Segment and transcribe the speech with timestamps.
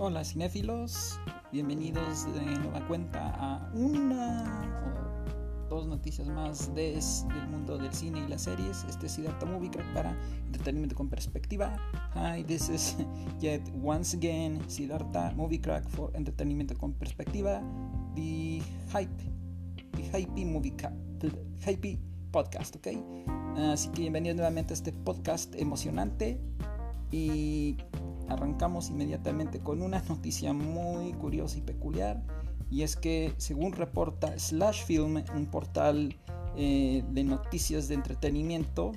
[0.00, 1.18] Hola cinéfilos,
[1.50, 4.70] bienvenidos de nueva cuenta a una
[5.66, 8.84] o dos noticias más desde el mundo del cine y las series.
[8.88, 11.76] Este es Siddhartha Movie Crack para entretenimiento con perspectiva.
[12.14, 12.96] Hi, this is
[13.40, 17.60] yet once again Siddhartha Movie Crack for entretenimiento con perspectiva.
[18.14, 18.62] The
[18.92, 19.10] hype,
[19.96, 20.76] the hype movie,
[21.18, 21.32] the
[21.66, 21.98] hype
[22.30, 22.86] podcast, ¿ok?
[23.72, 26.40] Así que bienvenidos nuevamente a este podcast emocionante
[27.10, 27.78] y
[28.28, 32.22] arrancamos inmediatamente con una noticia muy curiosa y peculiar
[32.70, 36.16] y es que según reporta Slash Film, un portal
[36.56, 38.92] eh, de noticias de entretenimiento,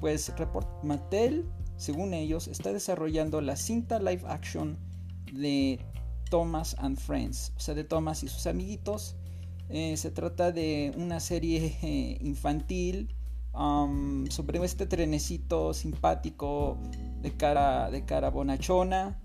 [0.00, 0.32] pues
[0.82, 1.44] Mattel,
[1.76, 4.78] según ellos, está desarrollando la cinta live action
[5.32, 5.80] de
[6.30, 9.16] Thomas and Friends, o sea, de Thomas y sus amiguitos.
[9.70, 12.18] Eh, se trata de una serie eh,
[14.30, 16.78] sobre este trenecito simpático
[17.20, 19.16] de cara, de cara bonachona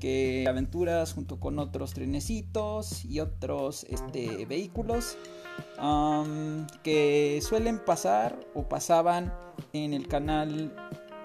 [0.00, 5.16] que aventuras junto con otros trenecitos y otros este, vehículos
[6.82, 9.32] que suelen pasar o pasaban
[9.72, 10.74] en el canal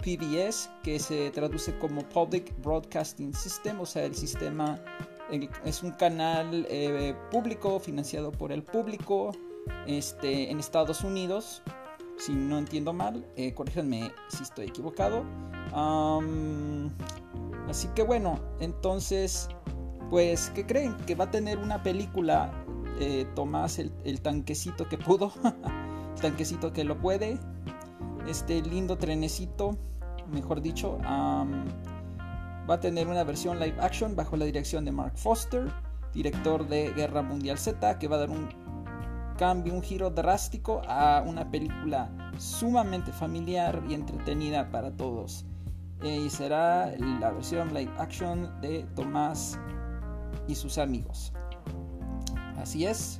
[0.01, 4.79] PBS que se traduce como Public Broadcasting System, o sea, el sistema
[5.65, 9.31] es un canal eh, público financiado por el público
[9.85, 11.61] este, en Estados Unidos
[12.21, 15.23] si no entiendo mal, eh, corríjanme si estoy equivocado.
[17.67, 19.49] así que bueno, entonces,
[20.11, 20.95] pues, ¿qué creen?
[21.07, 22.51] Que va a tener una película
[22.99, 25.33] eh, Tomás el, tanquecito que pudo,
[26.21, 27.39] tanquecito que lo puede,
[28.27, 29.75] este lindo trenecito,
[30.31, 35.71] mejor dicho, va a tener una versión live action bajo la dirección de Mark Foster,
[36.13, 38.60] director de Guerra Mundial Z, que va a dar un
[39.41, 45.45] cambio, un giro drástico a una película sumamente familiar y entretenida para todos.
[46.03, 49.57] Y será la versión live action de Tomás
[50.47, 51.33] y sus amigos.
[52.55, 53.17] Así es.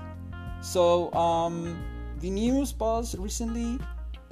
[0.62, 1.76] So, um,
[2.20, 3.80] the news buzzed recently,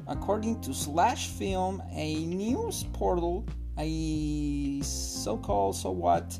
[0.06, 3.46] according to Slash Film, a news portal,
[3.80, 6.40] a so-called, so what,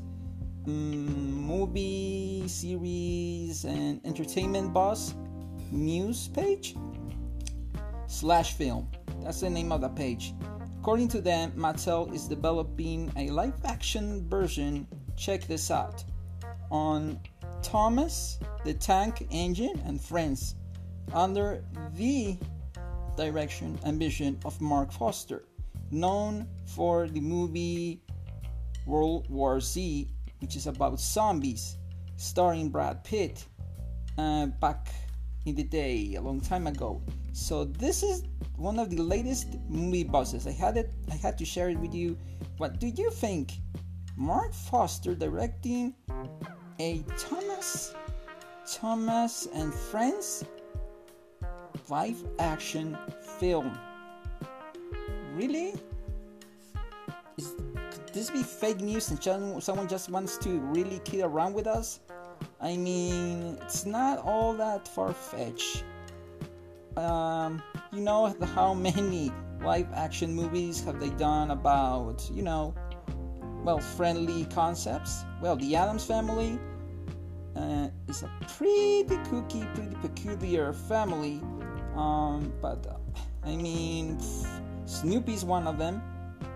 [0.68, 5.16] um, movie, series, and entertainment buzz
[5.72, 6.76] news page
[8.08, 8.90] slash film.
[9.24, 10.34] That's the name of the page.
[10.80, 14.88] According to them, Mattel is developing a live action version.
[15.18, 16.04] Check this out
[16.72, 17.20] on
[17.62, 20.56] Thomas the Tank Engine and Friends
[21.14, 21.64] under
[21.96, 22.38] the
[23.18, 25.44] direction and vision of Mark Foster,
[25.92, 28.02] known for the movie
[28.86, 30.08] World War Z,
[30.40, 31.78] which is about zombies,
[32.16, 33.46] starring Brad Pitt.
[34.18, 34.88] Uh, back
[35.50, 37.02] in the day, a long time ago.
[37.34, 38.24] So this is
[38.56, 40.46] one of the latest movie buzzes.
[40.48, 40.92] I had it.
[41.12, 42.18] I had to share it with you.
[42.58, 43.54] What do you think?
[44.16, 45.94] Mark Foster directing
[46.80, 47.96] a Thomas,
[48.72, 50.44] Thomas and Friends
[51.90, 52.98] live action
[53.40, 53.78] film.
[55.34, 55.74] Really?
[57.38, 57.54] Is,
[57.92, 62.02] could this be fake news and someone just wants to really kid around with us?
[62.62, 65.84] I mean, it's not all that far fetched.
[66.98, 67.62] Um,
[67.94, 69.32] you know how many
[69.62, 72.74] live action movies have they done about, you know,
[73.64, 75.24] well, friendly concepts?
[75.42, 76.60] Well, the Adams Family
[77.56, 81.42] uh, is a pretty kooky, pretty peculiar family.
[81.96, 84.20] Um, but uh, I mean,
[84.86, 86.02] Snoopy's one of them,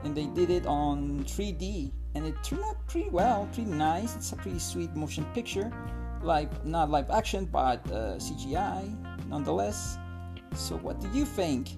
[0.04, 4.16] and they did it on 3D and it turned out pretty well, pretty nice.
[4.16, 5.72] It's a pretty sweet motion picture,
[6.22, 9.98] like not live action but uh, CGI nonetheless.
[10.54, 11.72] So, what do you think?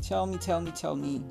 [0.00, 1.22] Tell me, tell me, tell me